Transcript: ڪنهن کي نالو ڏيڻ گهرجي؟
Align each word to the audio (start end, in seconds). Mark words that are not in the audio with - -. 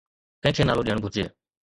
ڪنهن 0.43 0.55
کي 0.59 0.63
نالو 0.69 0.85
ڏيڻ 0.87 0.97
گهرجي؟ 1.03 1.25